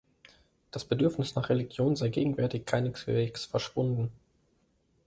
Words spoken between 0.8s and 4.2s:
Bedürfnis nach Religion sei gegenwärtig keineswegs verschwunden.